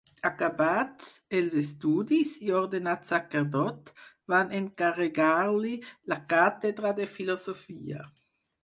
[0.27, 3.93] Acabats els estudis i ordenat sacerdot,
[4.35, 5.77] van encarregar-li
[6.15, 8.05] la càtedra de filosofia.